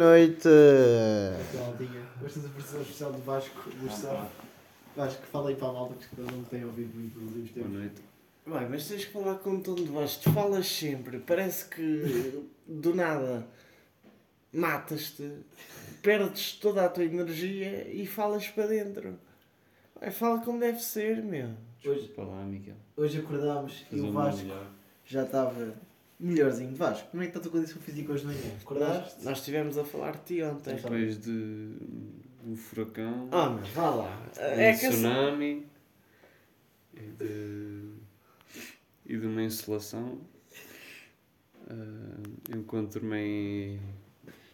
noite! 0.00 0.48
Gostas 2.20 2.42
da 2.42 2.48
versão 2.48 2.80
especial 2.80 3.12
do 3.12 3.18
Vasco 3.18 3.70
Gustavo? 3.82 4.30
Vasco, 4.96 5.22
fala 5.26 5.50
aí 5.50 5.56
para 5.56 5.68
a 5.68 5.72
malta 5.72 5.94
que 5.94 6.20
não 6.20 6.38
me 6.38 6.44
tem 6.46 6.64
ouvido 6.64 6.94
muito 6.98 7.18
nos 7.18 7.36
últimos 7.36 7.50
Boa 7.50 7.64
tempos. 7.64 7.78
noite. 7.78 8.02
Bem, 8.46 8.68
mas 8.70 8.88
tens 8.88 9.04
que 9.04 9.12
falar 9.12 9.34
com 9.36 9.56
o 9.56 9.62
tom 9.62 9.74
de 9.74 9.84
voz. 9.84 10.16
Tu 10.16 10.32
falas 10.32 10.66
sempre. 10.66 11.18
Parece 11.18 11.66
que 11.68 12.48
do 12.66 12.94
nada 12.94 13.46
matas-te, 14.52 15.30
perdes 16.02 16.54
toda 16.54 16.84
a 16.84 16.88
tua 16.88 17.04
energia 17.04 17.86
e 17.92 18.06
falas 18.06 18.48
para 18.48 18.66
dentro. 18.68 19.18
Vai, 20.00 20.10
fala 20.10 20.40
como 20.40 20.58
deve 20.58 20.80
ser, 20.80 21.22
meu. 21.22 21.50
Hoje, 21.84 22.12
lá, 22.16 22.42
Miguel. 22.44 22.74
hoje 22.96 23.18
acordámos 23.18 23.84
e 23.92 24.00
o 24.00 24.08
o 24.08 24.12
Vasco 24.12 24.42
melhor. 24.42 24.66
já 25.04 25.24
estava 25.24 25.74
melhorzinho. 26.20 26.74
Vasco, 26.74 27.08
como 27.10 27.22
é 27.22 27.26
que 27.26 27.30
está 27.30 27.40
a 27.40 27.42
tua 27.42 27.52
condição 27.52 27.80
física 27.82 28.12
hoje 28.12 28.22
de 28.22 28.26
manhã? 28.28 28.56
Acordaste? 28.60 29.14
Nós, 29.16 29.24
nós 29.24 29.38
estivemos 29.38 29.78
a 29.78 29.84
falar 29.84 30.12
de 30.12 30.22
ti 30.24 30.42
ontem. 30.42 30.74
Depois 30.76 31.18
de 31.18 31.74
um 32.46 32.54
furacão, 32.56 33.28
Oh, 33.32 33.50
meu, 33.50 33.64
vá 33.66 33.90
lá. 33.90 34.26
de 34.32 34.40
É 34.40 34.70
um 34.72 34.76
tsunami 34.76 35.66
e 36.94 37.00
de, 37.00 37.90
e 39.06 39.16
de 39.16 39.26
uma 39.26 39.42
insolação, 39.42 40.20
ah, 41.68 42.54
encontro-me. 42.56 43.78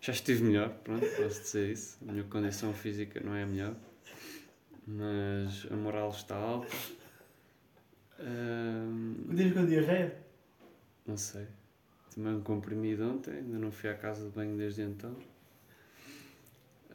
Já 0.01 0.13
estive 0.13 0.45
melhor, 0.45 0.71
pronto, 0.85 1.05
posso 1.17 1.41
dizer 1.43 1.73
isso. 1.73 1.99
A 2.09 2.13
minha 2.13 2.25
condição 2.25 2.73
física 2.73 3.21
não 3.25 3.35
é 3.35 3.43
a 3.43 3.47
melhor, 3.47 3.75
mas 4.87 5.67
a 5.71 5.75
moral 5.77 6.11
está 6.11 6.37
alta. 6.37 6.69
Ah, 8.21 8.87
Continuas 9.27 9.53
com 9.55 9.67
diarreia? 9.67 10.26
Não 11.07 11.17
sei. 11.17 11.47
Tomei 12.15 12.33
um 12.33 12.41
comprimido 12.41 13.05
ontem, 13.09 13.31
ainda 13.33 13.59
não 13.59 13.71
fui 13.71 13.89
à 13.91 13.95
casa 13.95 14.25
de 14.25 14.31
banho 14.31 14.57
desde 14.57 14.83
então. 14.83 15.15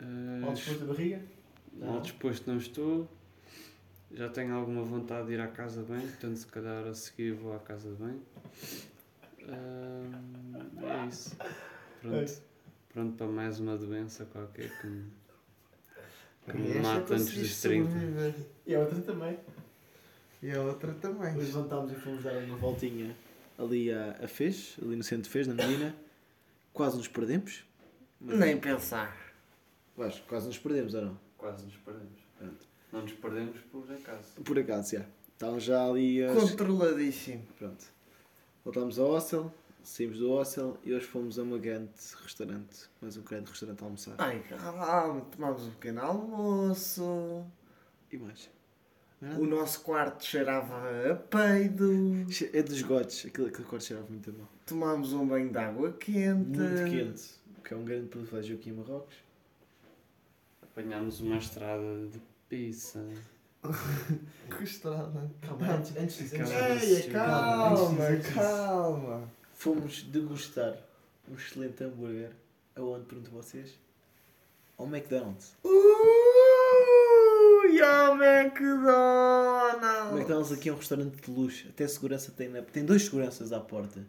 Mal 0.02 0.50
Uh, 0.50 0.54
disposto 0.56 0.80
da 0.80 0.86
barriga? 0.94 1.22
mal 1.74 2.02
disposto 2.02 2.50
não 2.50 2.58
estou. 2.58 3.08
Já 4.14 4.28
tenho 4.30 4.54
alguma 4.56 4.82
vontade 4.84 5.28
de 5.28 5.34
ir 5.34 5.40
à 5.40 5.48
casa 5.48 5.84
de 5.84 5.90
banho, 5.90 6.08
portanto 6.08 6.36
se 6.38 6.48
calhar 6.48 6.86
a 6.88 6.94
seguir 6.94 7.34
vou 7.34 7.54
à 7.56 7.60
casa 7.60 7.90
de 7.92 7.96
banho. 7.96 8.22
Uh, 9.44 10.86
é 10.86 11.08
isso. 11.08 11.38
Pronto. 12.02 12.42
Pronto 12.92 13.16
para 13.16 13.28
mais 13.28 13.60
uma 13.60 13.78
doença 13.78 14.26
qualquer 14.26 14.70
que 14.82 14.88
me, 14.88 15.06
que 16.50 16.58
me 16.58 16.80
mata 16.80 17.14
antes 17.14 17.34
dos 17.34 17.62
30. 17.62 17.90
sobreviver. 17.90 18.36
E 18.66 18.76
a 18.76 18.80
outra 18.80 19.02
também. 19.02 19.40
E 20.42 20.52
a 20.52 20.62
outra 20.62 20.94
também. 20.96 21.38
Hoje 21.38 21.54
levantámos 21.54 21.92
e 21.92 21.96
fomos 21.96 22.24
dar 22.24 22.34
uma 22.44 22.58
voltinha 22.58 23.16
ali 23.58 23.92
a, 23.92 24.18
a 24.24 24.28
Fez, 24.28 24.76
ali 24.82 24.96
no 24.96 25.04
centro 25.04 25.24
de 25.24 25.30
Fez, 25.30 25.48
na 25.48 25.54
Medina. 25.54 25.96
Quase 26.74 26.98
nos 26.98 27.08
perdemos. 27.08 27.64
Mas- 28.20 28.38
Nem 28.40 28.58
pensar. 28.60 29.16
Vasco, 29.98 30.26
quase 30.28 30.48
nos 30.48 30.58
perdemos, 30.58 30.94
ou 30.94 31.02
não? 31.02 31.20
Quase 31.38 31.66
nos 31.66 31.76
perdemos. 31.78 32.20
Pronto. 32.38 32.66
Não 32.92 33.02
nos 33.02 33.14
perdemos 33.14 33.58
por 33.72 33.92
acaso. 33.92 34.42
Por 34.44 34.60
acaso, 34.60 34.96
já. 34.98 35.06
Estavam 35.34 35.60
já 35.60 35.86
ali 35.88 36.24
as... 36.24 36.38
Controladíssimo. 36.52 37.46
Pronto. 37.58 37.86
Voltámos 38.64 39.00
ao 39.00 39.08
Hostel, 39.10 39.52
saímos 39.84 40.20
do 40.20 40.30
Hostel 40.30 40.78
e 40.84 40.94
hoje 40.94 41.06
fomos 41.06 41.40
a 41.40 41.44
uma 41.44 41.58
grande 41.58 41.92
restaurante, 42.24 42.88
mais 43.02 43.18
um 43.18 43.24
grande 43.24 43.50
restaurante 43.50 43.82
a 43.82 43.86
almoçar. 43.86 44.16
Ai, 44.20 44.40
calma, 44.48 45.22
tomámos 45.32 45.64
um 45.64 45.72
pequeno 45.72 46.02
almoço. 46.02 47.44
E 48.12 48.18
mais? 48.18 48.50
O 49.40 49.46
nosso 49.46 49.82
quarto 49.82 50.26
cheirava 50.26 50.76
a 51.12 51.16
peido. 51.16 52.26
É 52.54 52.64
dos 52.64 52.82
gotes, 52.82 53.26
aquele, 53.28 53.50
aquele 53.50 53.68
quarto 53.68 53.84
cheirava 53.86 54.08
muito 54.10 54.32
bom. 54.32 54.46
Tomámos 54.66 55.14
um 55.14 55.28
banho 55.28 55.52
de 55.52 55.58
água 55.60 55.94
quente. 55.94 56.58
Muito 56.58 56.90
quente, 56.90 57.24
que 57.64 57.74
é 57.74 57.78
um 57.78 57.86
grande 57.86 58.08
privilégio 58.08 58.56
aqui 58.56 58.70
em 58.72 58.74
Marrocos. 58.74 59.14
Apanhámos 60.64 61.22
uma 61.22 61.38
estrada 61.38 62.08
de 62.12 62.20
pizza. 62.50 63.06
Que 64.58 64.64
estrada. 64.64 65.30
Calma, 65.40 65.68
antes, 65.76 65.96
antes 65.96 66.32
Calma. 66.32 66.76
disso. 66.80 66.86
Ei, 66.96 67.10
Calma, 67.12 67.78
calma, 67.78 68.34
calma. 68.34 69.32
Fomos 69.54 70.02
degustar 70.02 70.76
um 71.30 71.36
excelente 71.36 71.84
hambúrguer. 71.84 72.32
Aonde, 72.76 73.06
pergunto 73.06 73.30
a 73.30 73.34
vocês? 73.34 73.78
Ao 74.80 74.88
McDonald's. 74.88 75.54
Ui, 77.72 77.82
ao 77.82 78.14
O 78.14 78.24
McDonald's. 78.24 80.12
McDonald's 80.14 80.52
aqui 80.52 80.70
é 80.70 80.74
um 80.74 80.78
restaurante 80.78 81.16
de 81.22 81.32
luxo. 81.32 81.68
Até 81.70 81.88
segurança 81.88 82.32
tem 82.36 82.50
na... 82.50 82.62
Tem 82.62 82.84
dois 82.84 83.04
seguranças 83.04 83.52
à 83.54 83.60
porta. 83.60 84.06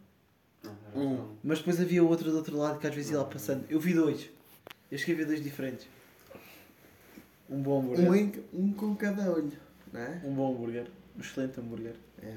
Um. 0.94 1.34
Mas 1.42 1.58
depois 1.58 1.80
havia 1.80 2.02
outro 2.04 2.30
do 2.30 2.36
outro 2.36 2.56
lado 2.56 2.78
que 2.78 2.86
às 2.86 2.94
vezes 2.94 3.10
ia 3.12 3.18
lá 3.18 3.24
passando. 3.24 3.64
Eu 3.68 3.78
vi 3.80 3.94
dois. 3.94 4.28
Eu 4.90 4.98
ver 5.16 5.24
dois 5.26 5.42
diferentes. 5.42 5.86
Um 7.48 7.62
bom 7.62 7.80
hambúrguer. 7.80 8.10
Um, 8.10 8.14
em- 8.14 8.44
um 8.52 8.72
com 8.72 8.94
cada 8.96 9.30
olho, 9.30 9.52
não 9.92 10.00
é? 10.00 10.20
Um 10.24 10.34
bom 10.34 10.52
hambúrguer. 10.54 10.86
Um 11.16 11.20
excelente 11.20 11.58
hambúrguer. 11.60 11.94
É. 12.22 12.34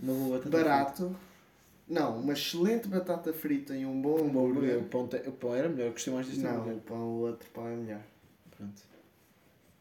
Uma 0.00 0.12
boa 0.14 0.38
batata 0.38 0.50
Barato. 0.50 1.16
Não, 1.88 2.18
uma 2.20 2.32
excelente 2.32 2.88
batata 2.88 3.32
frita 3.32 3.74
e 3.76 3.86
um 3.86 4.00
bom 4.00 4.14
frita. 4.18 4.30
Um 4.30 4.32
bom 4.32 4.48
hambúrguer. 4.48 4.76
hambúrguer. 4.76 4.86
O 4.86 4.88
pão, 4.88 5.06
te- 5.08 5.28
o 5.28 5.32
pão 5.32 5.54
era 5.54 5.68
melhor. 5.68 5.86
Eu 5.86 5.92
gostei 5.92 6.12
mais 6.12 6.26
deste 6.26 6.42
Não, 6.42 6.50
hambúrguer. 6.54 6.74
o 6.76 6.80
pão, 6.80 6.98
o 6.98 7.20
outro 7.20 7.48
pão 7.50 7.66
é 7.68 7.76
melhor. 7.76 8.00
Pronto. 8.56 8.82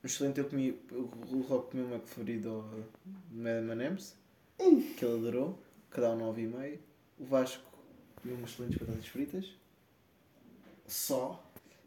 Um 0.06 0.08
excelente. 0.08 0.40
Eu 0.40 0.46
comi... 0.48 0.80
O 0.92 1.42
Rock 1.50 1.72
comeu 1.72 1.88
o 1.88 1.90
meu 1.90 2.00
preferido 2.00 2.64
M&M's. 3.34 4.16
Que 4.96 5.04
ele 5.04 5.18
adorou. 5.18 5.60
Cada 5.90 6.12
um 6.12 6.32
9,5. 6.32 6.78
O 7.18 7.26
Vasco 7.26 7.64
comeu 8.22 8.38
umas 8.38 8.52
excelentes 8.52 8.78
batatas 8.78 9.08
fritas. 9.08 9.52
Só. 10.86 11.44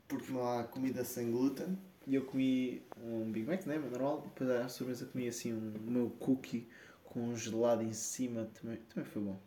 Porque 0.09 0.33
não 0.33 0.51
há 0.51 0.65
comida 0.65 1.05
sem 1.05 1.31
glúten. 1.31 1.79
E 2.09 2.17
eu 2.17 2.25
comi 2.25 2.83
um 3.01 3.31
Big 3.31 3.47
Mac, 3.47 3.65
né? 3.67 3.79
mas 3.79 3.93
Normal. 3.93 4.23
Depois 4.23 4.51
à 4.51 4.69
sobremesa 4.69 5.07
comi 5.07 5.29
assim 5.29 5.53
um 5.53 5.75
o 5.77 5.91
meu 5.91 6.11
cookie 6.19 6.67
com 7.05 7.21
um 7.21 7.37
gelado 7.37 7.85
em 7.85 7.93
cima. 7.93 8.49
Também, 8.61 8.79
também 8.93 9.09
foi 9.09 9.23
bom. 9.23 9.39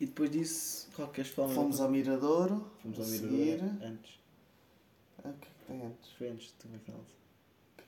E 0.00 0.06
depois 0.06 0.30
disso, 0.30 0.88
Rock, 0.96 1.12
queres 1.12 1.30
falar? 1.30 1.54
Fomos 1.54 1.80
ao 1.80 1.88
Miradouro. 1.88 2.66
Fomos 2.82 2.98
ao 2.98 3.04
seguir. 3.04 3.62
antes. 3.82 4.18
Ah, 5.22 5.28
o 5.28 5.32
que 5.34 5.46
é 5.46 5.50
que 5.50 5.66
tem 5.66 5.86
antes? 5.86 6.10
Foi 6.12 6.28
antes 6.28 6.52
do 6.52 6.68
McDonald's. 6.68 7.19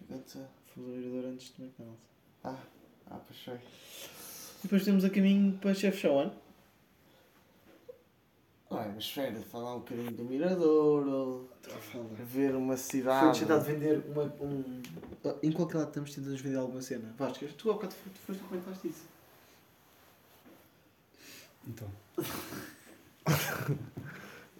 O 0.03 0.05
que 0.05 0.09
que 0.09 0.15
aconteceu? 0.15 0.49
Fomos 0.75 0.89
ao 0.89 0.97
Mirador 0.97 1.31
antes 1.31 1.51
do 1.51 1.63
McDonald's. 1.63 2.01
Ah, 2.45 2.59
ah, 3.11 3.21
pois 3.27 3.41
foi. 3.41 3.61
Depois 4.63 4.85
temos 4.85 5.05
a 5.05 5.11
caminho 5.11 5.59
para 5.59 5.75
Chef 5.75 5.97
Shawan. 5.97 6.33
Ué, 8.71 8.89
mas 8.95 9.05
espera, 9.05 9.39
falar 9.43 9.77
um 9.77 9.81
bocadinho 9.81 10.13
do 10.13 10.25
Miradouro. 10.25 11.49
Ver 12.25 12.55
uma 12.55 12.77
cidade. 12.77 13.39
Foi 13.39 13.47
tentado 13.47 13.65
vender 13.65 14.03
uma, 14.09 14.25
um... 14.41 14.83
Em 15.43 15.53
qualquer 15.53 15.79
lado 15.79 15.89
estamos 15.89 16.15
tentando 16.15 16.37
vender 16.37 16.57
alguma 16.57 16.81
cena. 16.81 17.15
Vasco, 17.19 17.47
tu 17.59 17.71
há 17.71 17.75
bocado 17.75 17.95
tu 17.95 18.19
foste 18.21 18.43
comentaste 18.45 18.89
isso. 18.89 19.05
Então. 21.69 21.89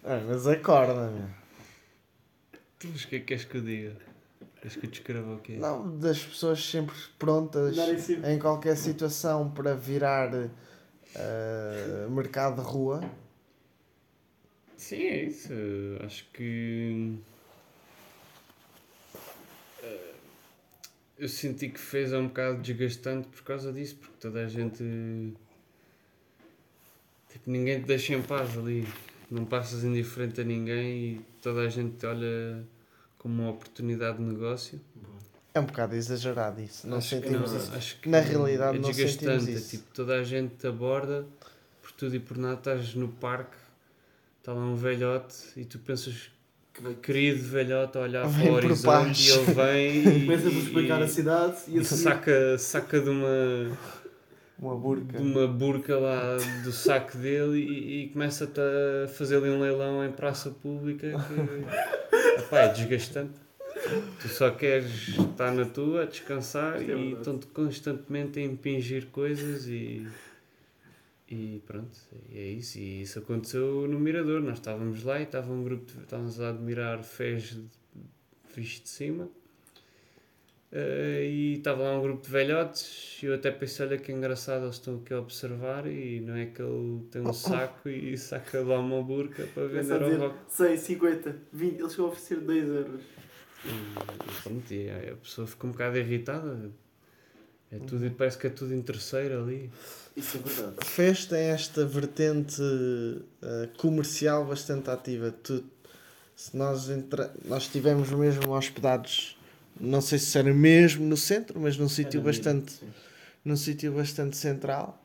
Ah, 0.03 0.21
mas 0.27 0.47
acorda, 0.47 1.09
meu. 1.09 1.29
Tu, 2.79 2.87
mas 2.89 3.03
o 3.03 3.07
que 3.07 3.15
é 3.15 3.19
que 3.19 3.25
queres 3.25 3.45
que 3.45 3.57
eu 3.57 3.61
diga? 3.61 4.12
Queres 4.63 4.77
que 4.77 4.85
eu 4.85 4.89
descreva 4.89 5.33
o 5.33 5.39
quê? 5.39 5.57
Não, 5.57 5.97
das 5.99 6.23
pessoas 6.23 6.63
sempre 6.63 6.95
prontas 7.19 7.75
em 8.09 8.39
qualquer 8.39 8.77
situação 8.77 9.51
para 9.51 9.75
virar 9.75 10.33
eh, 11.13 12.07
mercado 12.09 12.61
de 12.61 12.65
rua. 12.65 13.01
Sim, 14.77 15.03
é 15.03 15.23
isso. 15.25 15.51
Acho 15.99 16.25
que. 16.31 17.13
eh, 19.83 20.13
Eu 21.17 21.27
senti 21.27 21.67
que 21.67 21.77
fez 21.79 22.13
é 22.13 22.17
um 22.17 22.29
bocado 22.29 22.61
desgastante 22.61 23.27
por 23.27 23.43
causa 23.43 23.73
disso, 23.73 23.97
porque 23.97 24.15
toda 24.17 24.45
a 24.45 24.47
gente. 24.47 25.33
Tipo, 27.27 27.51
ninguém 27.51 27.81
te 27.81 27.85
deixa 27.87 28.13
em 28.13 28.21
paz 28.21 28.57
ali. 28.57 28.87
Não 29.29 29.43
passas 29.43 29.83
indiferente 29.83 30.39
a 30.39 30.43
ninguém 30.45 31.15
e 31.15 31.21
toda 31.41 31.63
a 31.63 31.67
gente 31.69 31.97
te 31.97 32.05
olha 32.05 32.65
como 33.23 33.41
uma 33.41 33.51
oportunidade 33.51 34.17
de 34.17 34.23
negócio. 34.23 34.79
É 35.55 35.59
um 35.59 35.65
bocado 35.65 35.95
exagerado 35.95 36.61
isso. 36.61 36.85
Não 36.87 36.97
Acho 36.97 37.15
que 37.19 37.21
sentimos 37.27 37.51
não, 37.51 37.57
isso. 37.59 37.71
acho 37.75 37.99
que 38.01 38.09
Na 38.09 38.19
realidade 38.19 38.77
é 38.77 38.79
não 38.81 38.93
sentimos 38.93 39.15
desgastante. 39.17 39.51
É 39.51 39.53
isso. 39.55 39.69
tipo, 39.71 39.83
toda 39.93 40.15
a 40.19 40.23
gente 40.23 40.55
te 40.55 40.67
aborda 40.67 41.25
por 41.81 41.91
tudo 41.93 42.15
e 42.15 42.19
por 42.19 42.37
nada. 42.37 42.55
Estás 42.55 42.93
no 42.95 43.07
parque, 43.07 43.55
está 44.39 44.51
lá 44.53 44.61
um 44.61 44.75
velhote 44.75 45.35
e 45.55 45.63
tu 45.63 45.79
pensas 45.79 46.29
que 46.73 46.93
querido 46.95 47.43
velhote 47.43 47.97
a 47.97 48.01
olhar 48.01 48.27
Vem 48.27 48.45
para 48.45 48.51
o 48.51 48.55
horizonte 48.55 48.85
baixo. 48.87 49.29
e 49.29 49.31
ele 49.31 49.53
vem 49.53 49.97
e, 50.17 50.21
Começa-me 50.25 50.55
a 50.55 50.59
explicar 50.59 50.99
e- 50.99 51.03
a 51.03 51.07
cidade 51.07 51.55
e 51.67 51.75
e 51.75 51.79
a 51.79 51.83
seguir- 51.83 52.01
saca, 52.01 52.57
saca 52.57 52.99
de 52.99 53.09
uma, 53.09 53.77
Uma 54.57 54.75
burca. 54.75 55.17
de 55.17 55.21
uma 55.23 55.47
burca 55.47 55.95
lá 55.99 56.35
do 56.63 56.71
saco 56.71 57.15
dele 57.19 57.59
e, 57.59 58.05
e 58.05 58.09
começa-te 58.09 58.59
a 58.59 59.07
fazer 59.07 59.37
ali 59.37 59.51
um 59.51 59.59
leilão 59.61 60.03
em 60.03 60.11
praça 60.11 60.49
pública 60.49 61.11
que 61.11 61.13
epá, 62.37 62.59
é 62.61 62.67
desgastante. 62.69 63.33
Tu 64.21 64.27
só 64.29 64.51
queres 64.51 65.09
estar 65.09 65.51
na 65.51 65.65
tua, 65.65 66.05
descansar 66.05 66.81
é 66.81 66.93
e 66.93 67.13
estão-te 67.13 67.47
constantemente 67.47 68.39
a 68.39 68.43
impingir 68.43 69.07
coisas 69.07 69.67
e 69.67 70.07
E 71.29 71.61
pronto, 71.65 71.97
é 72.31 72.43
isso. 72.43 72.77
E 72.77 73.01
isso 73.01 73.19
aconteceu 73.19 73.87
no 73.87 73.99
Mirador. 73.99 74.41
Nós 74.41 74.59
estávamos 74.59 75.03
lá 75.03 75.19
e 75.19 75.23
estava 75.23 75.51
um 75.51 75.63
grupo 75.63 75.91
de, 75.91 75.99
estávamos 75.99 76.39
a 76.39 76.49
admirar 76.49 77.03
fés 77.03 77.57
visto 78.55 78.83
de 78.83 78.89
cima. 78.89 79.29
Eh, 80.75 81.27
e 81.29 81.53
estava 81.57 81.83
lá 81.83 81.99
um 81.99 82.01
grupo 82.01 82.23
de 82.23 82.31
velhotes 82.31 83.21
e 83.21 83.27
eu 83.27 83.35
até 83.35 83.51
pensei, 83.51 83.85
olha 83.85 83.95
que 83.95 84.11
engraçado, 84.11 84.63
eles 84.63 84.77
estão 84.77 84.95
aqui 84.95 85.13
a 85.13 85.19
observar 85.19 85.85
e 85.85 86.19
não 86.19 86.35
é 86.35 86.47
que 86.47 86.63
ele 86.63 87.03
tem 87.11 87.21
um 87.21 87.31
saco 87.31 87.87
e 87.87 88.17
saca 88.17 88.59
lá 88.61 88.79
uma 88.79 89.03
burca 89.03 89.47
para 89.53 89.67
vender 89.67 90.01
ao 90.01 90.29
rock. 90.29 90.35
100, 90.49 90.77
50, 90.77 91.35
20, 91.53 91.79
eles 91.79 91.95
vão 91.95 92.07
oferecer 92.07 92.39
2 92.39 92.67
euros. 92.69 93.01
E, 93.65 94.41
pronto, 94.41 94.73
e 94.73 94.89
a 94.89 95.15
pessoa 95.15 95.45
fica 95.45 95.67
um 95.67 95.71
bocado 95.71 95.97
irritada. 95.99 96.71
É 97.71 97.77
tudo, 97.77 98.09
parece 98.11 98.37
que 98.39 98.47
é 98.47 98.49
tudo 98.49 98.73
interesseiro 98.73 99.43
ali. 99.43 99.69
Isso 100.17 100.37
é 100.37 100.41
verdade. 100.41 100.75
A 100.79 100.85
festa 100.85 101.37
é 101.37 101.49
esta 101.49 101.85
vertente 101.85 102.61
eh, 103.41 103.69
comercial 103.77 104.45
bastante 104.45 104.89
ativa. 104.89 105.31
Tu, 105.31 105.63
se 106.35 106.57
nós, 106.57 106.89
entra... 106.89 107.31
nós 107.45 107.63
estivemos 107.63 108.09
mesmo 108.11 108.51
hospedados, 108.51 109.37
não 109.79 110.01
sei 110.01 110.19
se 110.19 110.37
era 110.37 110.53
mesmo 110.53 111.05
no 111.05 111.17
centro, 111.17 111.59
mas 111.59 111.77
num 111.77 111.89
sítio 111.89 112.21
bastante, 112.21 112.75
num 113.43 113.55
sítio 113.57 113.91
bastante 113.93 114.37
central. 114.37 115.03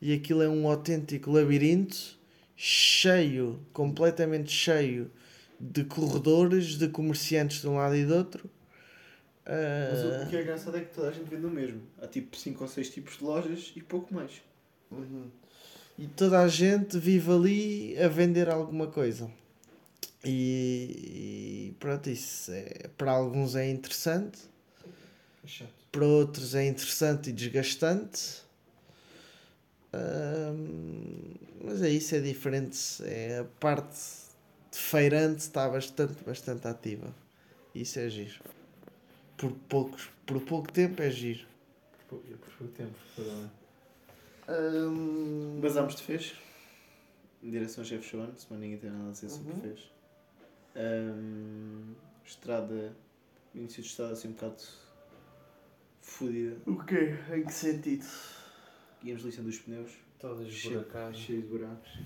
E 0.00 0.12
aquilo 0.14 0.42
é 0.42 0.48
um 0.48 0.68
autêntico 0.68 1.30
labirinto, 1.30 2.16
cheio, 2.56 3.60
completamente 3.72 4.50
cheio 4.52 5.10
de 5.60 5.84
corredores, 5.84 6.76
de 6.78 6.88
comerciantes 6.88 7.60
de 7.60 7.68
um 7.68 7.76
lado 7.76 7.96
e 7.96 8.04
do 8.04 8.14
outro. 8.14 8.48
Mas 9.46 10.04
o- 10.04 10.08
Ah, 10.20 10.24
o 10.24 10.28
que 10.28 10.36
é 10.36 10.42
engraçado 10.42 10.76
é 10.76 10.80
que 10.80 10.94
toda 10.94 11.08
a 11.08 11.12
gente 11.12 11.28
vende 11.28 11.46
o 11.46 11.50
mesmo. 11.50 11.80
Há 12.00 12.06
tipo 12.06 12.36
5 12.36 12.62
ou 12.64 12.68
6 12.68 12.90
tipos 12.90 13.16
de 13.18 13.24
lojas 13.24 13.72
e 13.74 13.82
pouco 13.82 14.12
mais. 14.14 14.30
Uhum. 14.90 15.26
E 15.98 16.06
toda 16.06 16.40
a 16.40 16.46
gente 16.48 16.98
vive 16.98 17.30
ali 17.32 17.98
a 17.98 18.06
vender 18.08 18.48
alguma 18.48 18.86
coisa. 18.86 19.30
E, 20.24 21.70
e 21.70 21.76
pronto, 21.78 22.10
isso 22.10 22.50
é, 22.52 22.88
para 22.96 23.12
alguns 23.12 23.54
é 23.54 23.68
interessante, 23.70 24.38
para 25.92 26.04
outros 26.04 26.54
é 26.54 26.66
interessante 26.66 27.30
e 27.30 27.32
desgastante. 27.32 28.42
Mas 31.64 31.82
é 31.82 31.90
isso, 31.90 32.14
é 32.14 32.20
diferente. 32.20 32.78
É 33.04 33.38
a 33.40 33.44
parte 33.44 33.96
de 34.70 34.78
feirante 34.78 35.38
está 35.40 35.68
bastante, 35.68 36.22
bastante 36.24 36.66
ativa. 36.66 37.14
Isso 37.74 37.98
é 37.98 38.08
giro. 38.08 38.40
Por, 39.36 39.52
poucos, 39.68 40.10
por 40.26 40.40
pouco 40.42 40.72
tempo 40.72 41.00
é 41.02 41.10
giro. 41.10 41.46
Por 42.08 42.20
pouco 42.58 42.72
tempo. 42.74 42.94
Ahm, 44.48 45.60
Basámos 45.60 45.94
de 45.94 46.02
fez. 46.02 46.34
Em 47.42 47.50
direção 47.50 47.84
ao 47.84 47.88
Jeff 47.88 48.10
Joan, 48.10 48.34
se 48.36 48.46
mais 48.50 48.60
ninguém 48.60 48.78
tem 48.78 48.90
nada 48.90 49.10
a 49.10 49.12
dizer 49.12 49.28
sobre 49.30 49.52
Uhum. 49.52 49.60
fez. 49.60 49.80
Ahm, 50.78 51.94
estrada, 52.24 52.94
início 53.52 53.82
de 53.82 53.88
estrada 53.88 54.12
assim 54.12 54.28
um 54.28 54.32
bocado 54.32 54.62
fodida. 56.00 56.56
o 56.66 56.84
quê? 56.84 57.16
Em 57.34 57.44
que 57.44 57.52
sentido? 57.52 58.06
Íamos 59.02 59.24
lixando 59.24 59.48
os 59.48 59.58
pneus, 59.58 59.90
Todas 60.20 60.46
esburacadas. 60.46 61.16
cheio 61.16 61.42
de 61.42 61.48
buracos. 61.48 61.98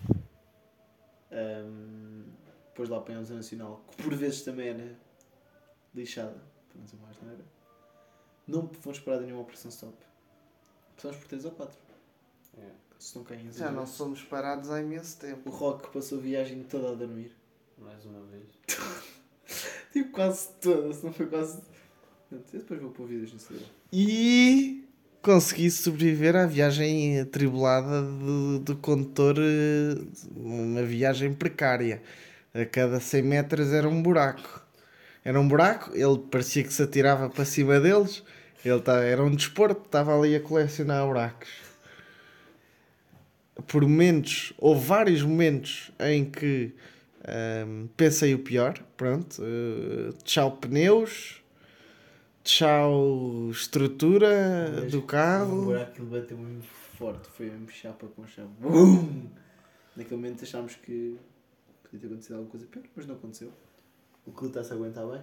Ahm, 1.30 2.24
depois 2.68 2.88
lá 2.88 2.96
apanhámos 2.98 3.30
a 3.30 3.34
Nacional, 3.34 3.84
que 3.90 4.02
por 4.02 4.14
vezes 4.14 4.42
também 4.42 4.68
era 4.68 4.96
lixada, 5.94 6.40
não 6.74 6.84
dizer 6.84 6.96
mais, 6.96 7.20
não 7.22 7.30
era? 7.30 7.44
Não 8.46 8.68
fomos 8.68 8.98
parados 9.00 9.24
em 9.24 9.26
nenhuma 9.26 9.42
operação 9.42 9.70
stop. 9.70 9.94
Passamos 10.96 11.18
por 11.18 11.28
3 11.28 11.44
ou 11.44 11.50
4. 11.52 11.78
É. 12.58 12.70
Se 12.98 13.16
não 13.16 13.24
caem 13.24 13.52
Já 13.52 13.70
não 13.70 13.86
somos 13.86 14.22
parados 14.22 14.70
há 14.70 14.80
imenso 14.80 15.16
O 15.16 15.20
tempo. 15.20 15.50
Rock 15.50 15.90
passou 15.92 16.18
a 16.18 16.20
viagem 16.22 16.62
toda 16.64 16.92
a 16.92 16.94
dormir. 16.94 17.34
Mais 17.84 18.04
uma 18.04 18.20
vez. 18.26 18.48
Tipo, 19.92 20.10
quase 20.10 20.48
toda, 20.60 20.92
se 20.94 21.04
não 21.04 21.12
foi 21.12 21.26
quase. 21.26 21.60
Pronto, 22.28 22.44
Eu 22.52 22.60
depois 22.60 22.80
vou 22.80 22.90
pôr 22.90 23.06
vídeos 23.06 23.30
no 23.30 23.36
Instagram. 23.36 23.66
E 23.92 24.88
consegui 25.20 25.70
sobreviver 25.70 26.34
à 26.34 26.46
viagem 26.46 27.20
atribulada 27.20 28.02
do, 28.02 28.58
do 28.58 28.76
condutor, 28.76 29.36
eh, 29.38 30.02
uma 30.34 30.82
viagem 30.82 31.34
precária. 31.34 32.02
A 32.54 32.64
cada 32.64 33.00
100 33.00 33.22
metros 33.22 33.72
era 33.72 33.88
um 33.88 34.02
buraco. 34.02 34.62
Era 35.24 35.40
um 35.40 35.46
buraco, 35.46 35.92
ele 35.94 36.18
parecia 36.30 36.64
que 36.64 36.72
se 36.72 36.82
atirava 36.82 37.30
para 37.30 37.44
cima 37.44 37.78
deles. 37.78 38.22
Ele 38.64 38.80
tá, 38.80 39.00
era 39.00 39.22
um 39.22 39.34
desporto, 39.34 39.82
estava 39.84 40.16
ali 40.18 40.34
a 40.34 40.40
colecionar 40.40 41.06
buracos. 41.06 41.48
Por 43.66 43.82
momentos, 43.82 44.52
houve 44.58 44.84
vários 44.84 45.22
momentos 45.22 45.92
em 46.00 46.24
que 46.24 46.72
ahm, 47.26 47.86
pensei 47.96 48.34
o 48.34 48.38
pior. 48.38 48.78
Pronto, 48.96 49.42
eh, 49.42 50.12
tchau 50.24 50.56
pneus, 50.56 51.42
tchau 52.44 53.48
estrutura 53.50 54.70
Mas 54.82 54.92
do 54.92 54.98
O 55.00 55.02
carro. 55.02 55.64
buraco 55.64 56.02
ele 56.02 56.20
bateu 56.20 56.36
muito 56.36 56.66
forte, 56.66 57.28
foi 57.28 57.46
mesmo 57.46 57.68
chapa 57.70 58.06
com 58.08 58.26
chapa. 58.26 58.50
Bum! 58.60 59.28
Naquele 59.96 60.16
momento 60.16 60.42
achámos 60.42 60.74
que 60.76 61.18
podia 61.82 62.00
ter 62.00 62.06
acontecido 62.06 62.34
alguma 62.34 62.50
coisa 62.50 62.66
pior, 62.66 62.84
mas 62.96 63.06
não 63.06 63.14
aconteceu. 63.14 63.52
O 64.24 64.32
que 64.32 64.46
está-se 64.46 64.72
a 64.72 64.76
aguentar 64.76 65.06
bem. 65.06 65.22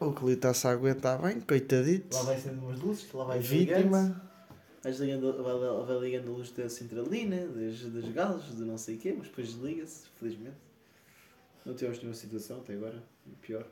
O 0.00 0.12
que 0.12 0.30
está-se 0.30 0.66
a 0.66 0.70
aguentar 0.70 1.20
bem, 1.20 1.40
coitadito. 1.40 2.16
Lá 2.16 2.22
vai 2.22 2.36
acendendo 2.36 2.66
umas 2.66 2.78
luzes, 2.78 3.12
lá 3.12 3.24
vai. 3.24 3.40
Vítima. 3.40 4.22
Vai, 4.80 4.92
desligando, 4.92 5.42
vai, 5.42 5.86
vai 5.86 5.98
ligando 5.98 6.28
a 6.28 6.36
luz 6.36 6.52
da 6.52 6.68
centralina, 6.68 7.46
das, 7.48 7.80
das 7.82 8.08
gases, 8.12 8.56
de 8.56 8.62
não 8.62 8.78
sei 8.78 8.94
o 8.94 8.98
quê, 8.98 9.14
mas 9.18 9.26
depois 9.26 9.48
desliga-se, 9.48 10.06
felizmente. 10.18 10.56
Não 11.68 11.74
tivemos 11.74 11.98
nenhuma 11.98 12.14
situação 12.14 12.60
até 12.60 12.72
agora, 12.72 13.02
pior. 13.42 13.66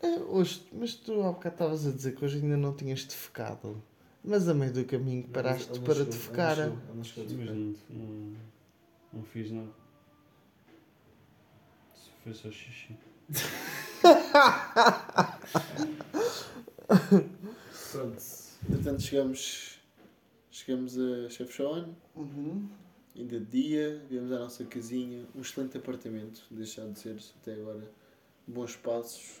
É, 0.00 0.08
hoje, 0.20 0.66
mas 0.72 0.94
tu 0.94 1.20
há 1.22 1.30
bocado 1.32 1.54
estavas 1.56 1.86
a 1.86 1.90
dizer 1.90 2.14
que 2.16 2.24
hoje 2.24 2.38
ainda 2.38 2.56
não 2.56 2.74
tinhas 2.74 3.04
defecado. 3.04 3.82
Mas 4.24 4.48
a 4.48 4.54
meio 4.54 4.72
do 4.72 4.82
caminho 4.86 5.28
paraste 5.28 5.70
não 5.74 5.82
para 5.82 5.94
chegou- 5.96 6.10
defecar. 6.12 6.58
Ele 6.58 6.74
não 6.94 7.04
chegou, 7.04 7.04
ele 7.04 7.04
não 7.04 7.04
chegou 7.04 7.24
a 7.24 7.26
Mas 7.36 7.48
não, 7.90 8.06
não, 8.06 8.36
não 9.12 9.22
fiz 9.24 9.50
nada. 9.50 9.68
Se 11.94 12.10
foi 12.24 12.32
só 12.32 12.50
xixi. 12.50 12.96
Pronto. 17.92 18.22
Entretanto 18.68 19.02
chegamos, 19.02 19.78
chegamos 20.50 20.98
a 20.98 21.28
Chefchaouen, 21.28 21.94
Uhum. 22.16 22.68
Ainda 23.18 23.40
de 23.40 23.46
dia, 23.46 24.00
viemos 24.08 24.30
à 24.30 24.38
nossa 24.38 24.64
casinha, 24.64 25.26
um 25.34 25.40
excelente 25.40 25.76
apartamento, 25.76 26.42
deixado 26.50 26.92
de 26.92 27.00
ser 27.00 27.16
até 27.42 27.54
agora, 27.54 27.90
bons 28.46 28.76
passos, 28.76 29.40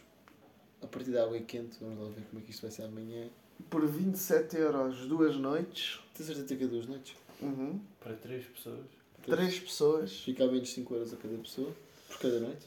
a 0.82 0.86
partir 0.86 1.10
da 1.10 1.22
água 1.22 1.36
é 1.36 1.40
quente, 1.40 1.78
vamos 1.80 1.98
lá 1.98 2.08
ver 2.08 2.24
como 2.28 2.42
é 2.42 2.44
que 2.44 2.50
isto 2.50 2.62
vai 2.62 2.70
ser 2.70 2.82
amanhã. 2.82 3.28
Por 3.70 3.86
27 3.86 4.56
euros, 4.56 5.06
duas 5.06 5.36
noites. 5.36 6.00
Tens 6.14 6.26
certeza 6.26 6.56
que 6.56 6.64
é 6.64 6.66
duas 6.66 6.86
noites? 6.86 7.16
Uhum. 7.40 7.80
Para 8.00 8.14
três 8.14 8.44
pessoas. 8.46 8.86
Três 9.22 9.58
pessoas. 9.58 10.12
Fica 10.12 10.44
a 10.44 10.46
menos 10.46 10.70
5 10.70 10.94
euros 10.94 11.12
a 11.12 11.16
cada 11.16 11.36
pessoa, 11.38 11.72
por 12.08 12.18
cada 12.18 12.40
noite. 12.40 12.66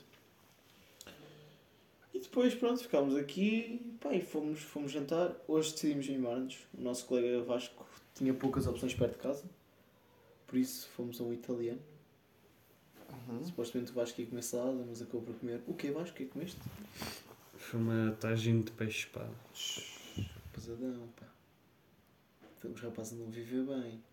E 2.13 2.19
depois, 2.19 2.53
pronto, 2.53 2.81
ficámos 2.81 3.15
aqui 3.15 3.95
pá, 4.01 4.13
e 4.13 4.21
fomos, 4.21 4.61
fomos 4.61 4.91
jantar. 4.91 5.33
Hoje 5.47 5.71
decidimos 5.71 6.07
animar-nos. 6.07 6.57
O 6.77 6.81
nosso 6.81 7.05
colega 7.05 7.41
Vasco 7.43 7.87
tinha 8.13 8.33
poucas 8.33 8.67
opções 8.67 8.93
perto 8.93 9.13
de 9.13 9.19
casa, 9.19 9.43
por 10.51 10.59
isso 10.59 10.89
fomos 10.89 11.21
a 11.21 11.23
um 11.23 11.31
italiano. 11.31 11.79
Uhum. 13.29 13.45
Supostamente 13.45 13.91
o 13.91 13.95
Vasco 13.95 14.19
ia 14.19 14.27
comer 14.27 14.41
salada, 14.41 14.83
mas 14.85 15.01
acabou 15.01 15.21
por 15.21 15.35
comer. 15.35 15.61
O 15.65 15.73
que 15.73 15.89
Vasco? 15.91 16.13
O 16.13 16.17
que 16.17 16.23
é 16.23 16.25
que 16.25 16.33
comeste? 16.33 16.59
Foi 17.55 17.79
uma 17.79 18.11
tagine 18.19 18.61
de 18.61 18.71
peixe 18.71 19.05
espada. 19.05 19.31
Pesadão, 20.51 21.07
pá. 21.17 21.25
Então, 22.59 22.71
os 22.71 22.81
rapazes 22.81 23.17
não 23.17 23.27
viver 23.27 23.63
bem. 23.63 24.03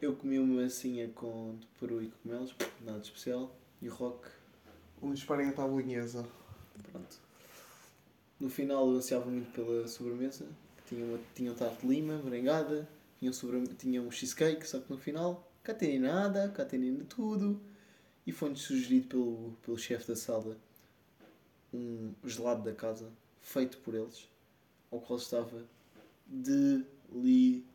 Eu 0.00 0.14
comi 0.14 0.38
uma 0.38 0.62
massinha 0.62 1.08
com 1.08 1.56
de 1.58 1.66
peru 1.80 2.00
e 2.00 2.10
cogumelos, 2.10 2.54
nada 2.84 3.00
de 3.00 3.06
especial. 3.06 3.52
E 3.82 3.88
o 3.88 3.92
Rock 3.92 4.28
Um 5.02 5.12
esparguete 5.12 5.60
à 5.60 5.66
bolonhesa. 5.66 6.24
Pronto. 6.92 7.16
No 8.38 8.48
final 8.48 8.88
eu 8.88 8.98
ansiava 8.98 9.28
muito 9.28 9.50
pela 9.50 9.88
sobremesa. 9.88 10.46
Tinha, 10.86 11.04
uma, 11.04 11.18
tinha 11.34 11.50
um 11.50 11.54
tarte 11.56 11.80
de 11.80 11.88
lima, 11.88 12.18
merengada, 12.18 12.88
tinha 13.18 13.30
um, 13.30 13.34
sobre, 13.34 13.66
tinha 13.74 14.00
um 14.00 14.10
cheesecake, 14.10 14.64
só 14.66 14.78
que 14.78 14.90
no 14.90 14.98
final, 14.98 15.50
cá 15.66 15.74
tem 15.74 15.98
nada, 15.98 16.48
cá 16.50 16.64
tem 16.64 16.96
tudo. 17.06 17.60
E 18.24 18.30
foi-nos 18.30 18.62
sugerido 18.62 19.08
pelo, 19.08 19.52
pelo 19.62 19.76
chefe 19.76 20.06
da 20.06 20.14
sala 20.16 20.56
um 21.74 22.14
gelado 22.24 22.62
da 22.62 22.72
casa, 22.72 23.10
feito 23.42 23.78
por 23.78 23.94
eles, 23.94 24.28
ao 24.90 25.00
qual 25.00 25.18
estava 25.18 25.64
delicioso. 27.12 27.66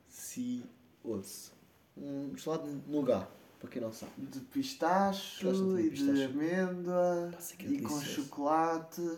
Um 1.97 2.35
gelado 2.37 2.81
nougat, 2.87 3.27
para 3.59 3.69
quem 3.69 3.81
não 3.81 3.91
sabe. 3.91 4.13
De 4.17 4.39
pistacho 4.39 5.51
de 5.51 5.81
e 5.81 5.83
de 5.83 5.89
pistache. 5.89 6.23
amêndoa. 6.23 7.29
Passa 7.33 7.53
é 7.53 7.57
E 7.57 7.81
com 7.81 7.89
delicioso. 7.89 8.05
chocolate. 8.05 9.17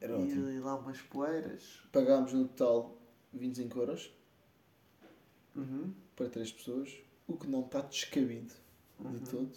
Era 0.00 0.18
ótimo. 0.18 0.48
E, 0.48 0.58
lá 0.58 0.76
umas 0.76 1.00
poeiras. 1.02 1.82
Pagámos 1.92 2.32
no 2.32 2.48
total 2.48 2.96
25 3.34 3.78
euros. 3.78 4.10
Uhum. 5.54 5.92
para 6.16 6.28
três 6.28 6.50
pessoas. 6.52 6.90
O 7.30 7.36
que 7.36 7.46
não 7.46 7.60
está 7.60 7.80
descabido 7.80 8.52
Uhum. 8.98 9.12
de 9.12 9.30
todo. 9.30 9.50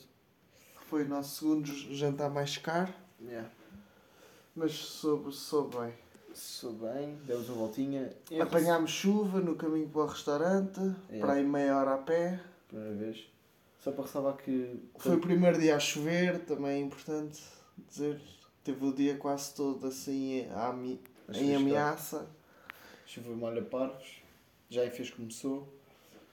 Foi 0.89 1.03
o 1.03 1.07
nosso 1.09 1.39
segundo 1.39 1.65
jantar 1.65 2.29
mais 2.29 2.57
caro, 2.57 2.93
Yeah. 3.19 3.49
mas 4.55 4.73
soube, 4.73 5.31
soube 5.33 5.75
bem. 5.77 5.93
Sou 6.35 6.73
bem, 6.73 7.15
demos 7.25 7.47
uma 7.49 7.57
voltinha. 7.57 8.11
Apanhámos 8.41 8.91
chuva 8.91 9.39
no 9.39 9.55
caminho 9.55 9.87
para 9.89 10.01
o 10.01 10.05
restaurante, 10.05 10.79
É. 11.09 11.19
para 11.19 11.33
aí 11.33 11.43
meia 11.45 11.77
hora 11.77 11.93
a 11.95 11.97
pé. 11.97 12.39
Primeira 12.67 12.93
vez. 12.95 13.27
Só 13.79 13.91
para 13.91 14.03
ressalvar 14.03 14.37
que. 14.37 14.79
Foi 14.97 15.15
o 15.15 15.19
primeiro 15.19 15.59
dia 15.59 15.75
a 15.75 15.79
chover, 15.79 16.39
também 16.45 16.71
é 16.71 16.79
importante 16.79 17.41
dizer. 17.89 18.19
Teve 18.63 18.85
o 18.85 18.93
dia 18.93 19.17
quase 19.17 19.53
todo 19.55 19.85
assim 19.87 20.47
a 20.51 20.73
em 21.37 21.55
ameaça. 21.55 22.27
Chuva 23.05 23.35
molha 23.35 23.61
paros. 23.63 24.21
Já 24.69 24.85
em 24.85 24.89
fez 24.89 25.09
começou. 25.11 25.67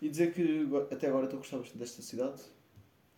E 0.01 0.09
dizer 0.09 0.33
que 0.33 0.67
até 0.91 1.09
agora 1.09 1.25
estou 1.25 1.39
a 1.39 1.41
gostar 1.43 1.59
bastante 1.59 1.79
desta 1.79 2.03
cidade. 2.03 2.41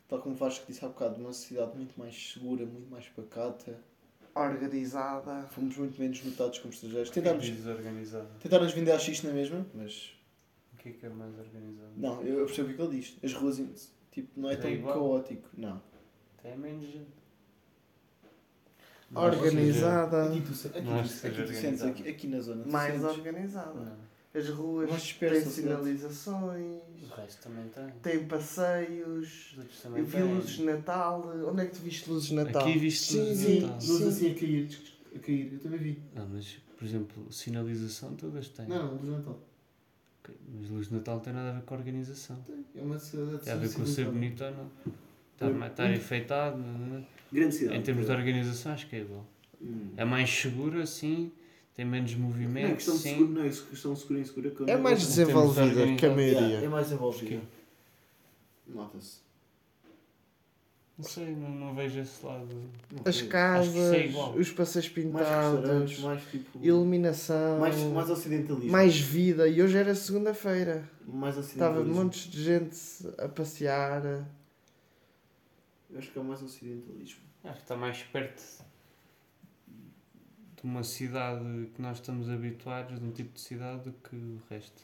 Tal 0.09 0.21
como 0.21 0.35
Vasco 0.35 0.67
disse 0.67 0.85
há 0.85 0.89
bocado, 0.89 1.21
uma 1.21 1.33
cidade 1.33 1.77
muito 1.77 1.99
mais 1.99 2.33
segura, 2.33 2.67
muito 2.67 2.91
mais 2.91 3.07
pacata. 3.09 3.79
Organizada. 4.35 5.47
Fomos 5.51 5.77
muito 5.77 6.01
menos 6.01 6.23
notados 6.25 6.59
como 6.59 6.73
estrangeiros. 6.73 7.11
é 7.11 7.13
Tentámos, 7.15 7.49
desorganizado. 7.49 8.29
tentámos 8.41 8.73
vender 8.73 8.93
a 8.93 8.99
X 8.99 9.23
na 9.23 9.33
mesma, 9.33 9.67
mas. 9.75 10.15
O 10.75 10.77
que 10.79 10.89
é 10.89 10.93
que 10.93 11.07
é 11.07 11.09
mais 11.09 11.39
organizado? 11.39 11.93
Não, 11.97 12.23
eu 12.23 12.47
percebo 12.47 12.71
o 12.71 12.75
que 12.75 12.83
ele 12.83 12.97
diz. 13.01 13.17
As 13.23 13.33
ruas, 13.35 13.93
tipo, 14.11 14.41
não 14.41 14.51
é 14.51 14.55
É 14.55 14.57
tão 14.57 14.71
igual. 14.71 14.95
caótico. 14.95 15.49
Não. 15.57 15.81
É 16.43 16.57
menos 16.57 16.85
gente. 16.91 17.07
Organizada. 19.15 20.25
Aqui 20.25 20.41
tu, 20.41 20.53
aqui 20.53 20.83
tu, 20.83 21.43
aqui 21.43 21.55
sentes, 21.55 21.83
aqui, 21.83 22.09
aqui 22.09 22.27
na 22.27 22.41
zona. 22.41 22.65
Mais 22.67 22.95
sentes- 23.01 23.17
organizada. 23.19 23.73
Não. 23.81 24.12
As 24.35 24.49
ruas 24.49 25.13
têm 25.19 25.45
sinalizações, 25.45 26.81
O 27.03 27.15
resto 27.15 27.43
também 27.43 27.69
tem. 27.69 27.89
têm 28.03 28.27
passeios. 28.27 29.55
Eu 29.95 30.05
vi 30.05 30.13
têm. 30.13 30.35
luzes 30.35 30.51
de 30.57 30.65
Natal. 30.65 31.31
Onde 31.47 31.63
é 31.63 31.67
que 31.67 31.73
tu 31.77 31.83
viste 31.83 32.09
luzes 32.09 32.29
de 32.29 32.35
Natal? 32.37 32.63
Aqui 32.63 32.79
viste 32.79 33.13
sim, 33.13 33.21
luzes 33.21 33.47
de 33.47 33.61
Natal. 33.61 33.81
sim. 33.81 33.93
Luz 33.93 34.03
assim 34.07 34.31
a 34.31 34.35
cair, 34.35 34.79
a 35.15 35.19
cair, 35.19 35.53
eu 35.53 35.59
também 35.61 35.79
vi. 35.79 36.03
Não, 36.15 36.27
mas, 36.29 36.57
por 36.79 36.85
exemplo, 36.85 37.31
sinalização 37.31 38.15
todas 38.17 38.49
têm. 38.49 38.67
Não, 38.69 38.85
não, 38.87 38.93
luz 38.93 39.03
de 39.03 39.11
Natal. 39.11 39.39
Ok, 40.25 40.35
Mas 40.59 40.71
luz 40.71 40.89
de 40.89 40.95
Natal 40.95 41.21
tem 41.21 41.33
nada 41.35 41.51
a 41.51 41.53
ver 41.53 41.63
com 41.63 41.75
a 41.75 41.79
organização. 41.79 42.37
Tem, 42.43 42.65
É 42.75 42.83
uma 42.83 42.99
cidade 42.99 43.39
Tem 43.45 43.53
a 43.53 43.57
ver 43.57 43.73
com 43.75 43.85
ser 43.85 44.07
bonito 44.07 44.43
ou 44.45 44.51
não. 44.51 44.67
Estar, 45.35 45.47
Tem- 45.49 45.55
ma- 45.55 45.67
estar 45.67 45.93
enfeitado. 45.93 46.57
não. 46.57 47.07
Grande 47.31 47.55
cidade. 47.55 47.77
Em 47.77 47.83
termos 47.83 48.07
de 48.07 48.13
organização, 48.13 48.73
acho 48.73 48.89
que 48.89 48.97
é 48.97 49.01
igual. 49.01 49.27
Hum. 49.61 49.91
É 49.97 50.05
mais 50.07 50.31
seguro, 50.31 50.81
assim, 50.81 51.31
tem 51.75 51.85
menos 51.85 52.13
Não 52.15 52.19
é 52.19 52.23
movimento, 52.29 52.75
questão 52.75 52.95
de 52.97 53.01
sim. 53.03 53.11
seguro, 53.11 53.31
não 53.33 53.43
é 53.45 53.49
questão 53.49 53.93
de 53.95 53.99
seguro 54.01 54.19
e 54.19 54.23
insegura. 54.23 54.51
que 54.51 54.61
eu 54.61 54.69
É 54.69 54.75
não 54.75 54.83
mais 54.83 55.01
desenvolvida 55.01 55.95
que 55.97 56.07
a 56.07 56.11
maioria. 56.15 56.59
É 56.59 56.69
mais 56.69 56.93
envolvida. 56.93 57.37
Porquê? 57.37 57.41
Nota-se. 58.67 59.23
Não 60.99 61.05
sei, 61.09 61.35
não, 61.35 61.49
não 61.51 61.75
vejo 61.75 61.99
esse 62.01 62.25
lado. 62.25 62.47
Não 62.91 63.03
As 63.05 63.17
sei. 63.17 63.27
casas, 63.29 63.73
que 63.97 64.07
isso 64.07 64.19
é 64.19 64.39
os 64.39 64.51
passeios 64.53 64.87
Mais 64.87 64.95
pintados, 65.07 65.59
restaurantes, 65.61 65.99
mais 66.01 66.23
tipo. 66.31 66.59
iluminação, 66.63 67.59
Mais, 67.59 67.75
mais, 67.77 67.93
mais 67.93 68.11
ocidentalismo. 68.11 68.71
vida. 69.01 69.49
E 69.49 69.63
hoje 69.63 69.77
era 69.79 69.95
segunda-feira. 69.95 70.89
mais 71.07 71.37
Estava 71.39 71.83
montes 71.83 72.31
de 72.31 72.43
gente 72.45 72.77
a 73.19 73.27
passear. 73.27 74.05
Eu 75.91 75.99
acho 75.99 76.11
que 76.13 76.19
é 76.19 76.23
mais 76.23 76.43
ocidentalismo. 76.43 77.21
Acho 77.43 77.55
que 77.57 77.63
está 77.63 77.77
mais 77.77 78.03
perto 78.05 78.43
de 80.63 80.69
uma 80.69 80.85
cidade 80.85 81.71
que 81.75 81.83
nós 81.83 81.97
estamos 81.97 82.31
habituados, 82.31 83.01
de 83.01 83.05
um 83.05 83.11
tipo 83.11 83.35
de 83.35 83.41
cidade, 83.41 83.83
do 83.83 83.93
que 83.93 84.15
o 84.15 84.41
resto. 84.49 84.83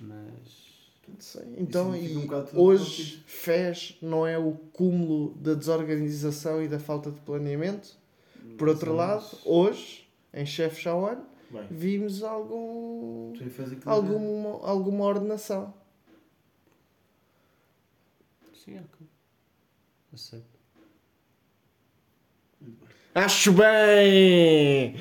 Mas. 0.00 0.76
Não 1.08 1.20
sei. 1.20 1.54
Então, 1.58 1.94
e 1.94 2.16
um 2.16 2.26
hoje, 2.54 3.22
FES 3.26 3.96
não 4.00 4.26
é 4.26 4.38
o 4.38 4.52
cúmulo 4.72 5.34
da 5.34 5.54
desorganização 5.54 6.62
e 6.62 6.68
da 6.68 6.78
falta 6.78 7.10
de 7.10 7.20
planeamento. 7.20 7.96
Por 8.58 8.68
outro 8.68 8.92
lado, 8.94 9.26
hoje, 9.44 10.08
em 10.32 10.46
Chef 10.46 10.80
Shawan, 10.80 11.22
vimos 11.70 12.22
algum, 12.22 13.34
fez 13.36 13.72
aquilo. 13.72 13.90
alguma, 13.90 14.66
alguma 14.66 15.04
ordenação. 15.04 15.74
Sim, 18.52 18.78
ok. 18.78 19.06
Aceito. 20.12 20.56
Acho 23.16 23.50
bem! 23.50 24.94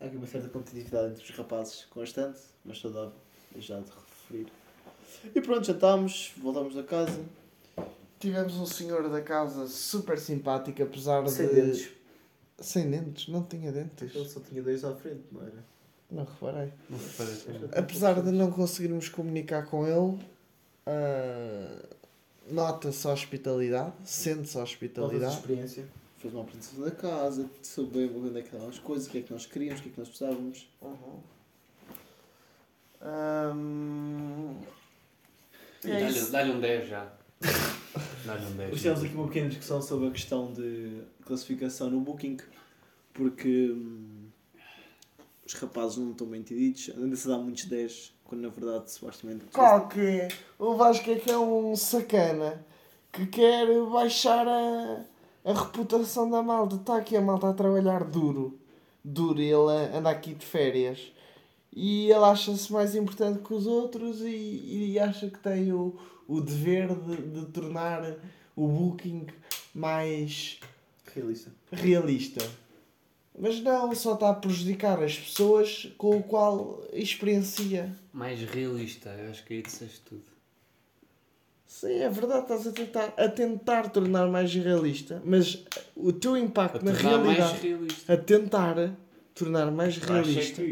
Há 0.00 0.04
aqui 0.04 0.16
uma 0.16 0.26
certa 0.26 0.48
competitividade 0.48 1.12
entre 1.12 1.22
os 1.22 1.30
rapazes, 1.30 1.84
constante, 1.84 2.40
mas 2.64 2.80
saudável, 2.80 3.12
já 3.56 3.78
de 3.78 3.88
referir. 3.92 4.48
E 5.32 5.40
pronto, 5.40 5.64
jantámos, 5.64 6.32
voltámos 6.38 6.76
a 6.76 6.82
casa. 6.82 7.20
Tivemos 8.18 8.56
um 8.56 8.66
senhor 8.66 9.08
da 9.08 9.22
casa 9.22 9.68
super 9.68 10.18
simpático, 10.18 10.82
apesar 10.82 11.24
Sem 11.28 11.46
de. 11.46 11.54
dentes. 11.54 11.90
Sem 12.58 12.90
dentes, 12.90 13.28
não 13.28 13.44
tinha 13.44 13.70
dentes. 13.70 14.12
Ele 14.12 14.28
só 14.28 14.40
tinha 14.40 14.60
dois 14.64 14.82
à 14.84 14.92
frente, 14.96 15.22
não 15.30 15.40
era? 15.40 15.64
Não 16.10 16.24
reparei. 16.24 16.72
Não 16.90 16.98
reparei. 16.98 17.68
Apesar 17.76 18.20
de 18.20 18.32
não 18.32 18.50
conseguirmos 18.50 19.08
comunicar 19.08 19.66
com 19.66 19.86
ele, 19.86 20.18
ah, 20.84 21.86
nota-se 22.50 23.06
a 23.06 23.12
hospitalidade, 23.12 23.92
sente-se 24.04 24.58
a 24.58 24.62
hospitalidade. 24.62 25.34
experiência. 25.34 25.88
Fez 26.18 26.34
uma 26.34 26.42
apresentação 26.42 26.84
da 26.84 26.90
casa, 26.90 27.50
soube 27.62 27.98
bem 27.98 28.16
onde 28.16 28.38
é 28.38 28.42
que 28.42 28.48
estavam 28.48 28.68
as 28.68 28.78
coisas, 28.78 29.06
o 29.06 29.10
que 29.10 29.18
é 29.18 29.22
que 29.22 29.32
nós 29.32 29.46
queríamos, 29.46 29.80
o 29.80 29.82
que 29.82 29.88
é 29.88 29.92
que 29.92 29.98
nós 29.98 30.08
precisávamos. 30.08 30.68
Uhum. 30.82 31.20
Ahm, 33.00 34.56
é 35.84 35.88
Dá-lhe 35.88 36.18
isso. 36.18 36.30
dá-lhe 36.30 36.50
um 36.52 36.60
10 36.60 36.88
já. 36.88 37.12
Dá-lhe 38.26 38.44
um 38.44 38.56
10. 38.56 38.72
Hoje 38.72 38.82
temos 38.82 39.02
aqui 39.04 39.14
uma 39.14 39.26
pequena 39.28 39.48
discussão 39.48 39.80
sobre 39.80 40.08
a 40.08 40.10
questão 40.10 40.52
de 40.52 41.02
classificação 41.24 41.88
no 41.88 42.00
Booking, 42.00 42.36
porque 43.14 43.70
hum, 43.70 44.28
os 45.46 45.54
rapazes 45.54 45.96
não 45.96 46.10
estão 46.12 46.26
bem 46.26 46.40
entendidos, 46.40 46.90
ainda-se 46.96 47.26
dá 47.26 47.38
muitos 47.38 47.64
10, 47.64 48.12
quando 48.30 48.42
na 48.42 48.48
verdade 48.48 48.90
supostamente. 48.92 49.44
Qual 49.52 49.88
que 49.88 50.00
é? 50.00 50.28
O 50.56 50.74
Vasco 50.76 51.10
é 51.10 51.16
que 51.16 51.30
é 51.30 51.36
um 51.36 51.74
sacana 51.74 52.64
que 53.12 53.26
quer 53.26 53.66
baixar 53.90 54.46
a, 54.46 55.04
a 55.44 55.52
reputação 55.52 56.30
da 56.30 56.40
malta. 56.40 56.76
Está 56.76 56.96
aqui 56.96 57.16
a 57.16 57.20
malta 57.20 57.50
a 57.50 57.52
trabalhar 57.52 58.04
duro. 58.04 58.56
Duro. 59.04 59.40
E 59.40 59.50
ele 59.50 59.96
anda 59.96 60.08
aqui 60.08 60.32
de 60.32 60.46
férias. 60.46 61.12
E 61.74 62.06
ele 62.06 62.24
acha-se 62.24 62.72
mais 62.72 62.94
importante 62.94 63.40
que 63.40 63.52
os 63.52 63.66
outros 63.66 64.20
e, 64.20 64.92
e 64.92 64.98
acha 64.98 65.28
que 65.28 65.38
tem 65.38 65.72
o, 65.72 65.96
o 66.28 66.40
dever 66.40 66.94
de, 66.94 67.16
de 67.16 67.46
tornar 67.46 68.14
o 68.54 68.68
booking 68.68 69.26
mais 69.74 70.60
Realista. 71.12 71.50
realista. 71.72 72.48
Mas 73.42 73.60
não, 73.62 73.94
só 73.94 74.14
está 74.14 74.28
a 74.30 74.34
prejudicar 74.34 75.02
as 75.02 75.18
pessoas 75.18 75.88
com 75.96 76.18
o 76.18 76.22
qual 76.22 76.84
experiencia. 76.92 77.90
Mais 78.12 78.38
realista, 78.42 79.08
eu 79.18 79.30
acho 79.30 79.44
que 79.46 79.54
aí 79.54 79.62
disseste 79.62 80.00
tudo. 80.02 80.22
Sim, 81.66 81.94
é 82.00 82.08
verdade, 82.10 82.42
estás 82.42 82.66
a 82.66 82.72
tentar, 82.72 83.14
a 83.16 83.28
tentar 83.28 83.88
tornar 83.90 84.26
mais 84.28 84.52
realista, 84.52 85.22
mas 85.24 85.64
o 85.96 86.12
teu 86.12 86.36
impacto 86.36 86.84
na 86.84 86.92
tornar 86.92 87.18
mais 87.18 87.38
realidade, 87.38 87.66
realista. 87.68 88.12
a 88.12 88.16
tentar 88.16 88.90
tornar 89.34 89.70
mais 89.70 89.96
é 89.96 90.04
realista, 90.04 90.62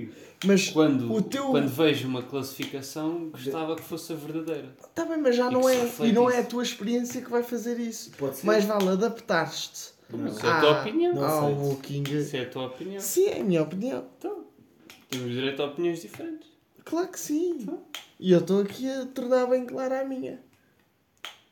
mas 0.45 0.69
quando, 0.71 1.11
o 1.13 1.23
teu- 1.23 1.47
quando 1.51 1.69
vejo 1.69 2.07
uma 2.09 2.23
classificação, 2.23 3.31
gostava 3.31 3.77
que 3.77 3.83
fosse 3.83 4.13
a 4.13 4.17
verdadeira. 4.17 4.75
está 4.91 5.05
bem, 5.07 5.19
mas 5.19 5.37
já 5.37 5.49
E 5.49 5.53
não 5.55 5.69
é, 5.69 5.89
e 6.01 6.13
não 6.13 6.29
é 6.31 6.37
a 6.37 6.41
isso. 6.41 6.49
tua 6.51 6.63
experiência 6.65 7.23
que 7.23 7.31
vai 7.31 7.43
fazer 7.45 7.79
isso. 7.79 8.11
Pode 8.19 8.37
ser. 8.37 8.47
Mais 8.47 8.65
vale 8.65 8.89
adaptar-te. 8.89 9.97
Isso 10.29 10.47
é 10.47 10.51
a 10.51 10.61
tua 10.61 10.77
à- 10.79 10.81
opinião. 10.83 11.15
Não 11.15 11.25
ao 11.25 11.39
aceito. 11.53 11.59
booking. 11.61 12.03
Isso 12.05 12.37
é 12.37 12.41
a 12.43 12.49
tua 12.51 12.67
opinião. 12.67 13.01
Sim, 13.01 13.27
é 13.27 13.41
a 13.41 13.45
minha 13.45 13.63
opinião. 13.63 14.07
Então, 14.19 14.45
temos 15.11 15.31
direito 15.31 15.63
a 15.63 15.67
opiniões 15.67 16.01
diferentes. 16.03 16.49
Claro 16.85 17.09
que 17.09 17.21
sim. 17.21 17.59
Então. 17.61 17.83
E 18.19 18.33
eu 18.33 18.39
estou 18.41 18.63
aqui 18.63 18.91
a 18.91 19.07
tornar 19.07 19.47
bem 19.47 19.67
clara 19.67 20.01
a 20.01 20.05
minha. 20.05 20.41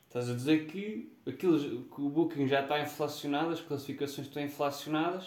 Estás 0.08 0.30
a 0.30 0.34
dizer 0.34 0.66
que, 0.66 1.12
aquilo, 1.26 1.82
que 1.84 2.00
o 2.00 2.08
Booking 2.08 2.48
já 2.48 2.62
está 2.62 2.80
inflacionado, 2.80 3.50
as 3.50 3.60
classificações 3.60 4.26
estão 4.28 4.42
inflacionadas 4.42 5.25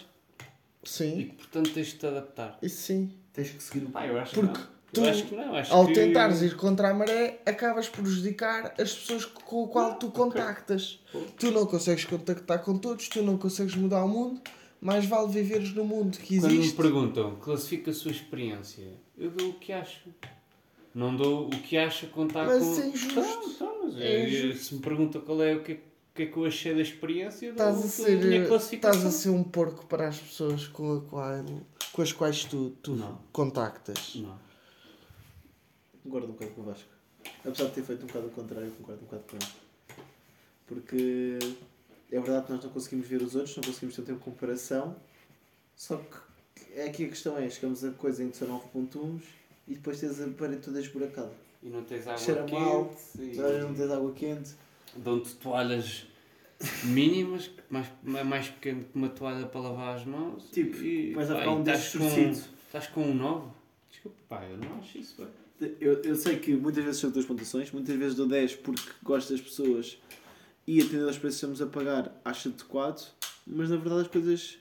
e 0.83 0.89
Sim, 0.89 1.15
que, 1.27 1.36
portanto, 1.36 1.71
tens 1.74 1.88
de 1.88 1.98
te 1.98 2.07
adaptar. 2.07 2.57
isso 2.62 2.81
sim. 2.81 3.13
Tens 3.31 3.51
que 3.51 3.62
seguir 3.62 3.86
o. 3.86 3.89
Pá, 3.91 4.07
eu 4.07 4.17
acho 4.19 4.33
Porque 4.33 4.51
que 4.51 4.59
não. 4.59 4.67
Tu, 4.93 5.01
não. 5.36 5.55
Ao 5.77 5.88
que... 5.88 5.93
tentares 5.93 6.41
ir 6.41 6.55
contra 6.55 6.89
a 6.89 6.93
maré, 6.93 7.41
acabas 7.46 7.88
por 7.88 8.01
prejudicar 8.01 8.74
as 8.79 8.93
pessoas 8.93 9.25
com 9.25 9.63
o 9.63 9.67
qual 9.67 9.96
tu 9.96 10.10
contactas. 10.12 11.00
Tu 11.38 11.51
não 11.51 11.65
consegues 11.65 12.05
contactar 12.05 12.60
com 12.63 12.77
todos, 12.77 13.08
tu 13.10 13.22
não 13.22 13.38
consegues 13.38 13.75
mudar 13.75 14.03
o 14.03 14.08
mundo, 14.08 14.41
mais 14.81 15.05
vale 15.05 15.27
viveres 15.31 15.74
no 15.74 15.84
mundo 15.84 16.17
que 16.17 16.39
Quando 16.39 16.51
me 16.51 16.58
existe. 16.60 16.75
perguntam, 16.77 17.36
classifica 17.36 17.91
a 17.91 17.93
sua 17.93 18.12
experiência, 18.12 18.84
eu 19.17 19.29
dou 19.31 19.50
o 19.50 19.53
que 19.53 19.72
acho. 19.74 20.10
Não 20.96 21.15
dou 21.15 21.46
o 21.48 21.50
que 21.50 21.77
acho 21.77 22.08
a 22.08 22.10
contar 22.10 22.46
Mas 22.48 22.63
com... 22.63 22.81
é 22.81 22.88
injusto. 22.88 23.19
Então, 23.19 23.43
então, 23.51 23.79
mas 23.84 23.96
É 23.98 24.15
é- 24.15 24.27
injusto. 24.29 24.63
Se 24.65 24.75
me 24.75 24.81
perguntam 24.81 25.22
qual 25.22 25.41
é 25.43 25.55
o 25.55 25.62
que, 25.63 25.74
é- 25.74 25.79
que 26.15 26.24
é 26.24 26.25
que 26.25 26.36
eu 26.36 26.46
achei 26.46 26.74
da 26.74 26.81
experiência, 26.81 27.50
Estás 27.51 27.77
a, 27.77 27.88
ser, 27.88 28.74
estás 28.74 29.05
a 29.05 29.12
ser 29.12 29.29
um 29.29 29.43
porco 29.43 29.86
para 29.86 30.08
as 30.08 30.17
pessoas 30.17 30.67
com, 30.67 31.00
qual, 31.01 31.46
com 31.93 32.01
as 32.01 32.12
quais 32.12 32.43
tu, 32.43 32.72
tu 32.81 32.96
Não. 32.96 33.19
contactas. 33.31 34.13
Não. 34.15 34.49
Concordo 36.03 36.27
um 36.27 36.32
bocado 36.32 36.51
com 36.51 36.62
o 36.62 36.63
Vasco. 36.65 36.89
Apesar 37.46 37.65
de 37.65 37.72
ter 37.72 37.84
feito 37.84 38.03
um 38.03 38.08
bocado 38.08 38.27
o 38.27 38.32
contrário, 38.32 38.72
concordo 38.72 39.01
um 39.01 39.06
bocado 39.06 39.24
com 39.29 39.36
ele. 39.36 40.03
Porque 40.68 41.39
é 42.12 42.20
verdade 42.20 42.46
que 42.46 42.51
nós 42.53 42.63
não 42.63 42.72
conseguimos 42.72 43.08
ver 43.08 43.22
os 43.22 43.36
outros, 43.36 43.56
não 43.58 43.63
conseguimos 43.63 43.96
ter 43.96 44.01
um 44.01 44.06
tempo 44.06 44.20
de 44.20 44.25
comparação. 44.25 44.96
Só 45.75 45.98
que 45.98 46.18
é 46.79 46.86
aqui 46.88 47.06
a 47.06 47.10
questão 47.10 47.38
é, 47.38 47.50
chegamos 47.50 47.84
a 47.84 47.91
coisa 47.91 48.24
em 48.24 48.29
que 48.29 48.38
são 48.38 48.48
9 48.48 48.68
pontos 48.70 49.24
e 49.68 49.74
depois 49.75 50.00
tens 50.00 50.20
a 50.22 50.27
parede 50.29 50.62
toda 50.62 50.79
esburacada. 50.79 51.32
E 51.62 51.70
não 51.70 51.84
tens 51.84 52.08
água 52.08 52.18
Cheira 52.18 52.44
quente. 52.44 52.62
mal, 52.62 52.96
e- 53.20 53.36
não 53.62 53.74
tens 53.74 53.91
água 53.91 54.13
quente. 54.13 54.51
Dão-te 54.96 55.36
toalhas 55.36 56.06
mínimas, 56.84 57.50
mais, 57.70 57.88
mais 58.03 58.48
pequeno 58.50 58.84
que 58.84 58.98
uma 58.98 59.10
toalha 59.10 59.46
para 59.48 59.62
lavar 59.62 59.96
as 59.98 60.06
mãos. 60.06 60.50
Tipo, 60.51 60.77
e, 60.77 61.13
vais 61.13 61.29
a 61.32 61.36
pá, 61.36 61.50
um 61.50 61.60
estás 61.62 61.94
com-. 61.94 62.32
Estás 62.32 62.88
com 62.88 63.01
um 63.03 63.13
9? 63.13 63.48
Desculpa, 63.89 64.18
pá, 64.29 64.46
eu 64.46 64.58
não 64.58 64.77
acho 64.79 64.98
isso, 64.98 65.15
bem. 65.22 65.27
Eu, 65.80 66.01
eu 66.04 66.16
sei 66.16 66.38
que 66.39 66.56
muitas 66.56 66.84
vezes 66.84 67.01
são 67.01 67.10
duas 67.12 67.25
pontuações, 67.25 67.72
muitas 67.72 67.96
vezes 67.96 68.16
dou 68.16 68.28
10 68.28 68.56
porque 68.56 68.82
gosto 69.04 69.32
das 69.34 69.42
pessoas 69.42 69.98
e 70.66 70.80
atendendo 70.82 71.08
aos 71.08 71.18
preços 71.18 71.39
que 71.42 71.46
estamos 71.54 71.62
a 71.62 71.66
pagar 71.68 72.22
acho 72.24 72.50
adequado, 72.50 73.12
mas 73.46 73.70
na 73.70 73.75
verdade 73.78 74.01
as 74.01 74.08
coisas. 74.08 74.58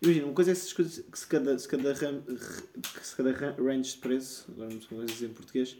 Imagina, 0.00 0.26
uma 0.26 0.34
coisa 0.34 0.50
é 0.50 0.54
se, 0.56 0.66
as 0.66 0.72
coisas, 0.72 1.04
que 1.12 1.16
se 1.18 1.26
cada, 1.28 1.56
se 1.56 1.68
cada, 1.68 1.92
ram- 1.92 2.22
se 3.02 3.14
cada 3.16 3.30
ra- 3.32 3.54
range 3.56 3.92
de 3.92 3.98
preço, 3.98 4.46
agora 4.50 4.68
não 4.70 4.80
sei 4.80 4.88
como 4.88 5.02
é 5.02 5.04
dizer 5.04 5.26
em 5.26 5.32
português, 5.32 5.76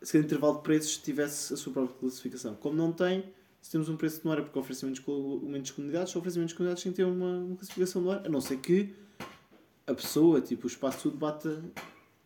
se 0.00 0.12
cada 0.12 0.24
intervalo 0.24 0.58
de 0.58 0.62
preços 0.62 0.96
tivesse 0.98 1.52
a 1.52 1.56
sua 1.56 1.72
própria 1.72 1.96
classificação. 1.98 2.54
Como 2.54 2.76
não 2.76 2.92
tem, 2.92 3.24
se 3.60 3.68
temos 3.72 3.88
um 3.88 3.96
preço 3.96 4.22
de 4.22 4.28
hora 4.28 4.42
porque 4.44 4.56
oferece 4.56 4.84
menos, 4.84 5.00
co- 5.00 5.40
menos 5.42 5.72
comunidades, 5.72 6.14
oferece 6.14 6.38
menos 6.38 6.52
comunidades 6.52 6.84
sem 6.84 6.92
ter 6.92 7.02
uma, 7.02 7.38
uma 7.38 7.56
classificação 7.56 8.02
de 8.02 8.08
hora, 8.10 8.22
a 8.24 8.28
não 8.28 8.40
ser 8.40 8.58
que 8.58 8.94
a 9.88 9.94
pessoa, 9.94 10.40
tipo, 10.40 10.64
o 10.66 10.70
espaço 10.70 10.98
tudo 11.02 11.16
bata 11.16 11.60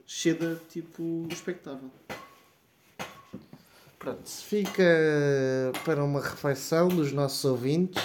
ceda 0.06 0.60
tipo 0.68 1.26
expectável. 1.30 1.90
Pronto, 3.98 4.28
se 4.28 4.44
fica 4.44 4.84
para 5.84 6.04
uma 6.04 6.20
reflexão 6.20 6.88
dos 6.88 7.12
nossos 7.12 7.44
ouvintes. 7.44 8.02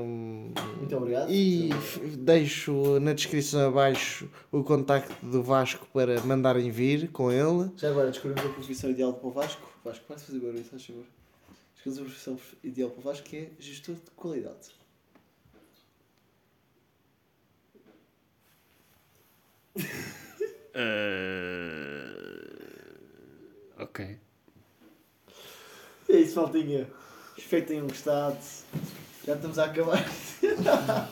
Hum, 0.00 0.52
Muito 0.78 0.96
obrigado. 0.96 1.30
E 1.30 1.70
f- 1.72 2.00
deixo 2.16 2.98
na 3.00 3.12
descrição 3.12 3.68
abaixo 3.68 4.28
o 4.50 4.62
contacto 4.64 5.14
do 5.26 5.42
Vasco 5.42 5.86
para 5.92 6.20
mandarem 6.22 6.70
vir 6.70 7.08
com 7.10 7.30
ele. 7.30 7.70
Já 7.76 7.90
agora 7.90 8.10
descobrimos 8.10 8.50
a 8.50 8.54
profissão 8.54 8.90
ideal 8.90 9.12
para 9.14 9.28
o 9.28 9.32
Vasco. 9.32 9.68
Vasco, 9.84 10.04
pode 10.06 10.22
fazer 10.22 10.38
barulho, 10.38 10.64
faz 10.64 10.84
favor. 10.86 11.04
Descobrimos 11.74 11.98
a 11.98 12.02
profissão 12.04 12.38
ideal 12.64 12.90
para 12.90 13.00
o 13.00 13.02
Vasco 13.02 13.26
que 13.28 13.36
é 13.36 13.50
gestor 13.58 13.96
de 13.96 14.10
qualidade. 14.16 14.70
Ok. 23.78 24.18
É 26.08 26.16
isso, 26.16 26.34
faltinha. 26.34 26.86
Espero 27.36 27.62
que 27.62 27.68
tenham 27.68 27.86
gostado. 27.86 28.38
Já 29.26 29.34
estamos 29.34 29.58
a 29.58 29.64
acabar. 29.64 30.04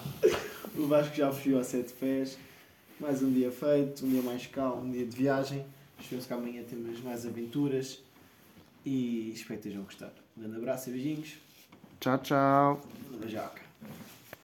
o 0.76 0.86
Vasco 0.86 1.14
já 1.14 1.32
fugiu 1.32 1.58
a 1.58 1.64
sete 1.64 1.92
pés. 1.94 2.38
Mais 2.98 3.22
um 3.22 3.32
dia 3.32 3.50
feito, 3.50 4.04
um 4.04 4.10
dia 4.10 4.22
mais 4.22 4.46
calmo, 4.46 4.82
um 4.82 4.90
dia 4.90 5.06
de 5.06 5.16
viagem. 5.16 5.64
Esperamos 5.98 6.26
que 6.26 6.32
amanhã 6.32 6.62
temos 6.64 7.00
mais 7.00 7.26
aventuras. 7.26 8.02
E 8.84 9.30
espero 9.32 9.60
que 9.60 9.68
estejam 9.68 9.82
a 9.82 9.84
gostar. 9.84 10.12
Um 10.36 10.42
grande 10.42 10.56
abraço 10.56 10.90
e 10.90 10.92
beijinhos. 10.92 11.36
Tchau, 12.00 12.18
tchau. 12.18 12.80
Beijoca. 13.20 13.69